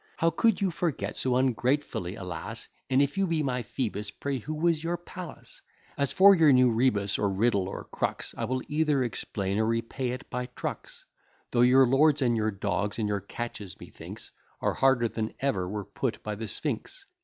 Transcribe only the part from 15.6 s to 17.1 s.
were put by the Sphinx.